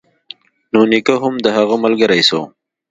[0.73, 2.41] نو نيکه هم د هغه ملگرى سو.